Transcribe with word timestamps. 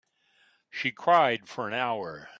She 0.71 0.91
cried 0.91 1.47
for 1.47 1.67
an 1.67 1.75
hour. 1.75 2.27